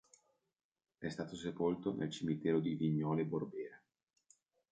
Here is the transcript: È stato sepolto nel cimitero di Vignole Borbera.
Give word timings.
È 0.97 1.09
stato 1.09 1.35
sepolto 1.35 1.93
nel 1.93 2.09
cimitero 2.09 2.59
di 2.59 2.73
Vignole 2.73 3.23
Borbera. 3.23 3.79